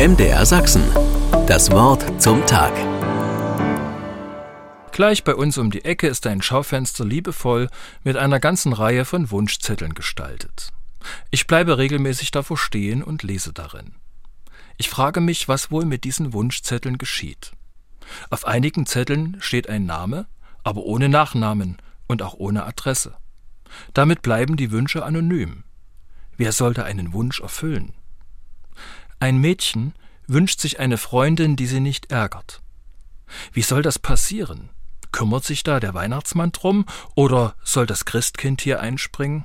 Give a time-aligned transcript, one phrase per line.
[0.00, 0.82] MDR Sachsen.
[1.46, 2.72] Das Wort zum Tag.
[4.92, 7.68] Gleich bei uns um die Ecke ist ein Schaufenster liebevoll
[8.02, 10.70] mit einer ganzen Reihe von Wunschzetteln gestaltet.
[11.30, 13.92] Ich bleibe regelmäßig davor stehen und lese darin.
[14.78, 17.52] Ich frage mich, was wohl mit diesen Wunschzetteln geschieht.
[18.30, 20.28] Auf einigen Zetteln steht ein Name,
[20.64, 21.76] aber ohne Nachnamen
[22.06, 23.18] und auch ohne Adresse.
[23.92, 25.64] Damit bleiben die Wünsche anonym.
[26.38, 27.92] Wer sollte einen Wunsch erfüllen?
[29.20, 29.92] Ein Mädchen
[30.26, 32.62] wünscht sich eine Freundin, die sie nicht ärgert.
[33.52, 34.70] Wie soll das passieren?
[35.12, 39.44] Kümmert sich da der Weihnachtsmann drum oder soll das Christkind hier einspringen?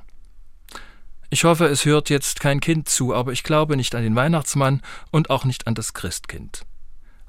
[1.28, 4.80] Ich hoffe, es hört jetzt kein Kind zu, aber ich glaube nicht an den Weihnachtsmann
[5.10, 6.62] und auch nicht an das Christkind.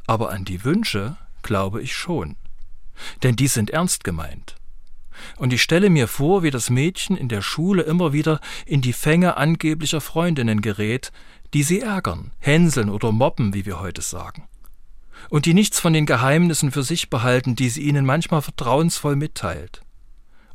[0.06, 2.38] Aber an die Wünsche glaube ich schon.
[3.24, 4.56] Denn die sind ernst gemeint.
[5.38, 8.94] Und ich stelle mir vor, wie das Mädchen in der Schule immer wieder in die
[8.94, 11.12] Fänge angeblicher Freundinnen gerät,
[11.54, 14.48] die sie ärgern, hänseln oder mobben, wie wir heute sagen.
[15.30, 19.82] Und die nichts von den Geheimnissen für sich behalten, die sie ihnen manchmal vertrauensvoll mitteilt.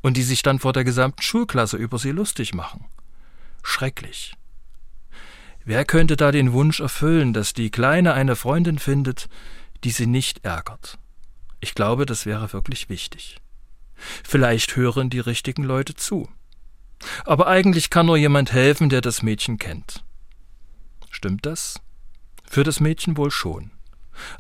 [0.01, 2.87] Und die sich dann vor der gesamten Schulklasse über sie lustig machen.
[3.63, 4.35] Schrecklich.
[5.65, 9.29] Wer könnte da den Wunsch erfüllen, dass die Kleine eine Freundin findet,
[9.85, 10.99] die sie nicht ärgert?
[11.61, 13.42] Ich glaube, das wäre wirklich wichtig.
[14.25, 16.29] Vielleicht hören die richtigen Leute zu.
[17.25, 20.05] Aber eigentlich kann nur jemand helfen, der das Mädchen kennt.
[21.11, 21.81] Stimmt das?
[22.49, 23.71] Für das Mädchen wohl schon.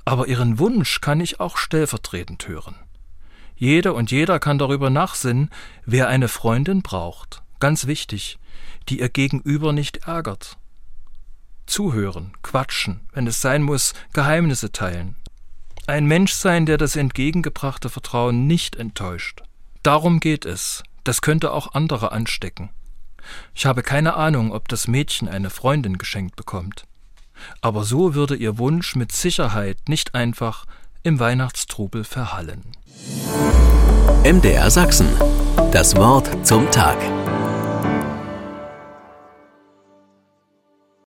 [0.04, 2.76] Aber ihren Wunsch kann ich auch stellvertretend hören.
[3.56, 5.50] Jeder und jeder kann darüber nachsinnen,
[5.86, 8.38] wer eine Freundin braucht, ganz wichtig,
[8.88, 10.58] die ihr Gegenüber nicht ärgert.
[11.66, 15.16] Zuhören, quatschen, wenn es sein muss, Geheimnisse teilen.
[15.86, 19.42] Ein Mensch sein, der das entgegengebrachte Vertrauen nicht enttäuscht.
[19.82, 20.82] Darum geht es.
[21.04, 22.70] Das könnte auch andere anstecken.
[23.54, 26.84] Ich habe keine Ahnung, ob das Mädchen eine Freundin geschenkt bekommt.
[27.60, 30.66] Aber so würde ihr Wunsch mit Sicherheit nicht einfach
[31.02, 32.62] im Weihnachtstrubel verhallen.
[34.24, 35.08] MDR Sachsen.
[35.72, 36.98] Das Wort zum Tag.